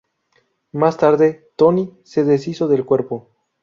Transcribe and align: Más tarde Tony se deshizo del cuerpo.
Más 0.71 0.97
tarde 0.97 1.51
Tony 1.55 1.95
se 2.03 2.23
deshizo 2.23 2.67
del 2.67 2.85
cuerpo. 2.85 3.29